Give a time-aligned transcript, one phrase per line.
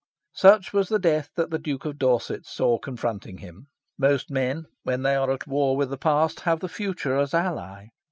[0.33, 3.67] Such was the death that the Duke of Dorset saw confronting him.
[3.99, 7.89] Most men, when they are at war with the past, have the future as ally.